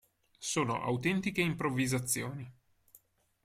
[0.39, 2.51] Sono autentiche improvvisazioni.